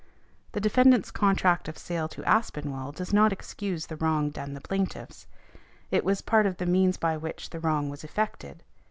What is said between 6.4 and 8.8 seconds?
of the means by which the wrong was effected.